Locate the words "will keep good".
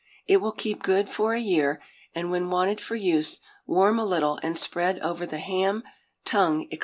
0.37-1.09